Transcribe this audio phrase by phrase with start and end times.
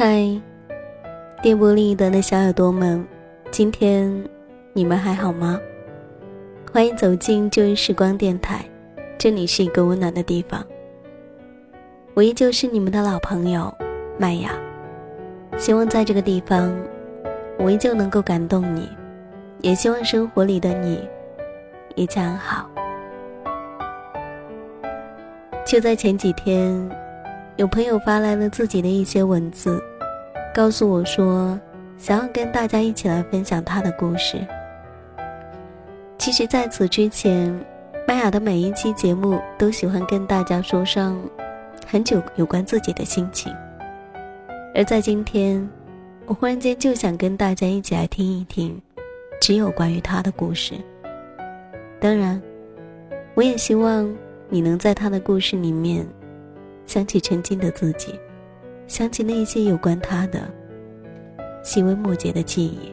[0.00, 0.24] 嗨，
[1.42, 3.04] 电波另一端的小耳朵们，
[3.50, 4.08] 今天
[4.72, 5.60] 你们还好吗？
[6.72, 8.64] 欢迎走进旧日时光电台，
[9.18, 10.64] 这里是一个温暖的地方。
[12.14, 13.76] 我依旧是你们的老朋友
[14.16, 14.52] 麦雅，
[15.56, 16.72] 希望在这个地方，
[17.58, 18.88] 我依旧能够感动你，
[19.62, 21.08] 也希望生活里的你
[21.96, 22.70] 一切安好。
[25.66, 26.88] 就在前几天。
[27.56, 29.82] 有朋友发来了自己的一些文字，
[30.54, 31.58] 告诉我说，
[31.96, 34.38] 想要跟大家一起来分享他的故事。
[36.18, 37.54] 其实，在此之前，
[38.06, 41.16] 麦雅的每一期节目都喜欢跟大家说上
[41.86, 43.54] 很久有关自己的心情，
[44.74, 45.66] 而在今天，
[46.26, 48.80] 我忽然间就想跟大家一起来听一听，
[49.40, 50.74] 只有关于他的故事。
[52.00, 52.40] 当然，
[53.34, 54.12] 我也希望
[54.48, 56.06] 你能在他的故事里面。
[56.86, 58.18] 想起曾经的自己，
[58.88, 60.40] 想起那些有关他的
[61.62, 62.90] 细微末节的记忆。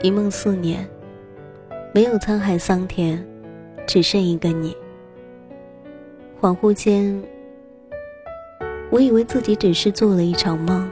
[0.00, 0.88] 一梦四年，
[1.94, 3.24] 没有沧海桑田，
[3.86, 4.76] 只剩一个你。
[6.40, 7.22] 恍惚间，
[8.90, 10.90] 我以为自己只是做了一场梦。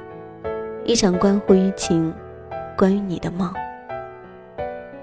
[0.84, 2.12] 一场关乎于情、
[2.76, 3.52] 关于你的梦，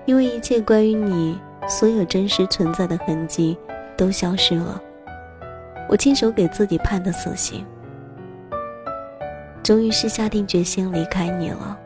[0.08, 3.58] 因为一切关于你所有真实存在的痕迹
[3.98, 4.82] 都消失了。
[5.90, 7.66] 我亲手给自己判的死刑，
[9.62, 11.78] 终于是下定决心离开你了。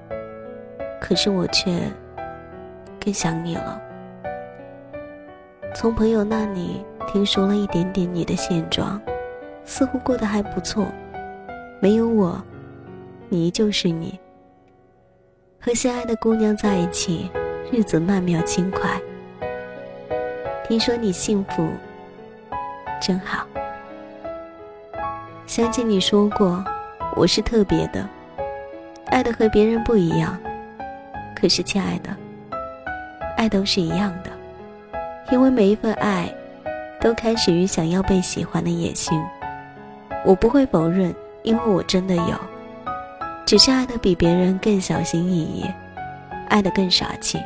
[0.99, 1.91] 可是我却
[3.03, 3.81] 更想你了。
[5.73, 9.01] 从朋友那里听说了一点点你的现状，
[9.65, 10.85] 似乎过得还不错，
[11.79, 12.39] 没有我。
[13.29, 14.19] 你依旧是你，
[15.59, 17.31] 和心爱的姑娘在一起，
[17.73, 18.99] 日子曼妙轻快。
[20.67, 21.69] 听说你幸福，
[23.01, 23.47] 真好。
[25.47, 26.61] 想起你说过，
[27.15, 28.05] 我是特别的，
[29.05, 30.37] 爱的和别人不一样。
[31.33, 32.13] 可是，亲爱的，
[33.37, 34.29] 爱都是一样的，
[35.31, 36.29] 因为每一份爱，
[36.99, 39.17] 都开始于想要被喜欢的野心。
[40.25, 42.35] 我不会否认，因为我真的有。
[43.45, 45.65] 只是爱的比别人更小心翼翼，
[46.49, 47.39] 爱的更傻气。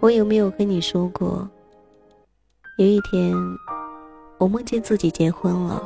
[0.00, 1.46] 我有没有跟你说过？
[2.78, 3.36] 有一天，
[4.38, 5.82] 我梦见自己结婚了。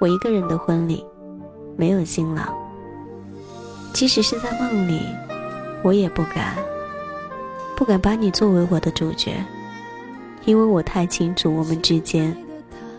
[0.00, 1.04] 我一个人的婚礼，
[1.76, 2.52] 没有新郎。
[3.92, 5.00] 即使是在梦里，
[5.82, 6.56] 我也不敢，
[7.76, 9.44] 不敢把你作为我的主角，
[10.46, 12.34] 因为我太清楚我们之间，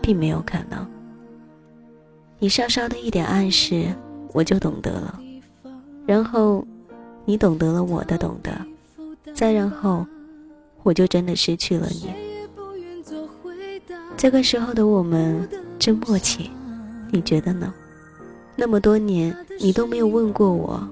[0.00, 0.86] 并没有可能。
[2.38, 3.92] 你稍稍的一点暗示。
[4.32, 5.18] 我就懂得了，
[6.04, 6.62] 然后，
[7.24, 8.52] 你懂得了我的懂得，
[9.36, 10.06] 再然后，
[10.82, 12.10] 我就真的失去了你。
[14.16, 15.46] 这个时候的我们
[15.78, 16.50] 真默契，
[17.10, 17.70] 你觉得呢？
[18.56, 20.88] 那么多年，你都没有问过我，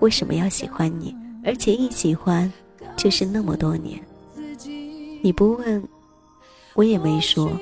[0.00, 2.50] 为什么要喜欢你，而且一喜欢
[2.96, 4.00] 就是那么多年。
[5.20, 5.86] 你不问，
[6.72, 7.52] 我也没说。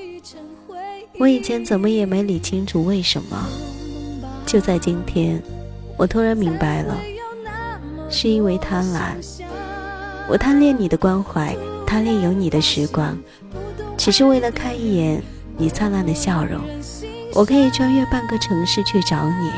[1.19, 3.45] 我以前怎么也没理清楚为什么。
[4.47, 5.43] 就在今天，
[5.99, 6.97] 我突然明白了，
[8.09, 9.17] 是因为贪婪。
[10.29, 11.57] 我贪恋你的关怀，
[11.87, 13.19] 贪恋有你的时光，
[13.97, 15.23] 只是为了看一眼
[15.59, 16.61] 你灿烂的笑容。
[17.35, 19.51] 我可以穿越半个城市去找你。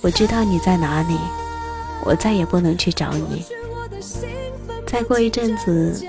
[0.00, 1.16] 我知道你在哪里，
[2.04, 3.44] 我再也不能去找你。
[4.86, 6.06] 再过一阵子，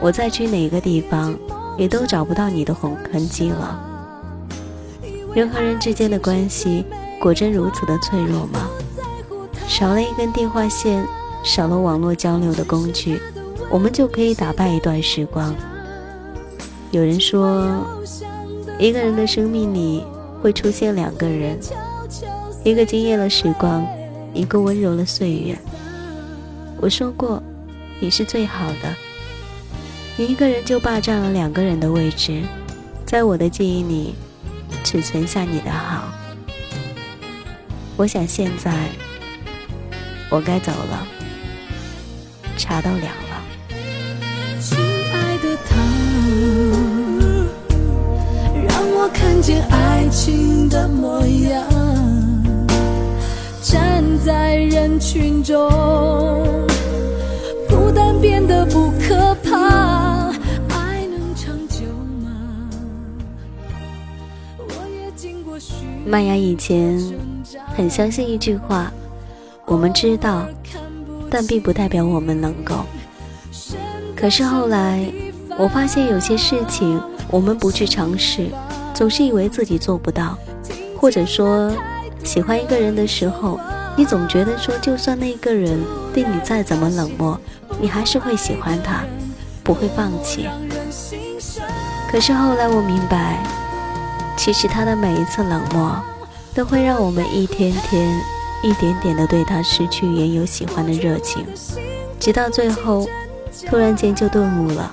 [0.00, 1.36] 我再去哪个地方，
[1.76, 3.78] 也都找不到你的痕痕迹了。
[5.34, 6.84] 人和人之间的关系，
[7.20, 8.68] 果真如此的脆弱吗？
[9.68, 11.06] 少了一根电话线，
[11.46, 13.20] 少了网络交流的工具，
[13.70, 15.54] 我们就可以打败一段时光。
[16.90, 17.86] 有人说，
[18.80, 20.02] 一个人的生命里
[20.42, 21.56] 会出现两个人，
[22.64, 23.86] 一个惊艳了时光，
[24.34, 25.56] 一个温柔了岁月。
[26.80, 27.40] 我说过，
[28.00, 28.94] 你是最好的，
[30.16, 32.42] 你一个人就霸占了两个人的位置，
[33.06, 34.14] 在我的记忆里。
[34.82, 36.12] 只存下你的好，
[37.96, 38.72] 我想现在
[40.30, 41.06] 我该走了，
[42.56, 43.42] 茶都凉了。
[44.60, 44.76] 亲
[45.12, 45.76] 爱的他，
[48.66, 51.62] 让我看见爱情的模样，
[53.62, 55.70] 站在人群中，
[57.68, 59.96] 孤单变得不可怕。
[66.08, 66.96] 麦芽以前
[67.74, 68.92] 很相信一句话：
[69.64, 70.46] 我们知道，
[71.30, 72.84] 但并不代表我们能够。
[74.14, 75.04] 可是后来，
[75.58, 77.00] 我发现有些事情
[77.30, 78.48] 我们不去尝试，
[78.94, 80.36] 总是以为自己做不到，
[80.98, 81.70] 或者说，
[82.24, 83.60] 喜欢一个人的时候，
[83.96, 85.78] 你总觉得说，就算那个人
[86.14, 87.38] 对你再怎么冷漠，
[87.80, 89.04] 你还是会喜欢他，
[89.62, 90.48] 不会放弃。
[92.10, 93.42] 可是后来我明白，
[94.36, 96.00] 其实他的每一次冷漠，
[96.54, 98.18] 都会让我们一天天、
[98.62, 101.46] 一点点的对他失去原有喜欢的热情，
[102.18, 103.06] 直到最后，
[103.68, 104.92] 突然间就顿悟了，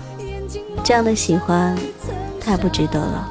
[0.83, 1.77] 这样的喜欢
[2.39, 3.29] 太不值得了。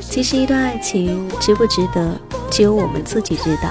[0.00, 2.18] 其实一段爱情值不值得，
[2.50, 3.68] 只有我们自己知道。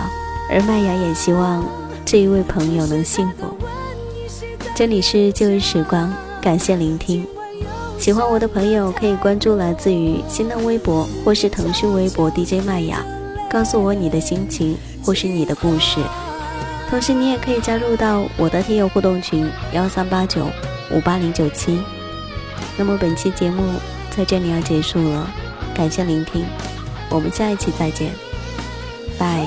[0.50, 1.66] 而麦芽也希望
[2.06, 3.58] 这一位朋友能幸福。
[4.74, 7.28] 这里是旧日时光，感谢聆听。
[8.00, 13.04] 喜欢我的朋友可以关注来自于新浪微博或是腾讯微博 DJ 麦雅，
[13.50, 16.00] 告诉我你的心情或是你的故事。
[16.90, 20.48] 同时你也可以加入到我的听友互动群幺三八九
[20.92, 21.82] 五八零九七。
[22.78, 23.74] 那么本期节目
[24.10, 25.28] 在这里要结束了，
[25.76, 26.46] 感谢聆听，
[27.10, 28.12] 我们下一期再见，
[29.18, 29.46] 拜。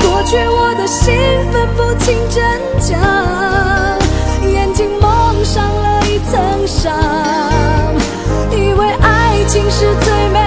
[0.00, 1.14] 过去我的心
[9.58, 10.37] 心是最美。